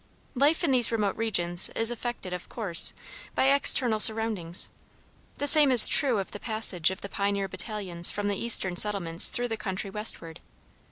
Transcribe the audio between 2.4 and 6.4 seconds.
course, by external surroundings. The same is true of the